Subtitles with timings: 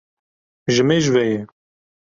[0.73, 1.39] Ji mêj ve ye.